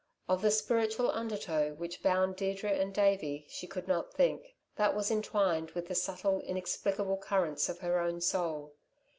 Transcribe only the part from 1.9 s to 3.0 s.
bound Deirdre and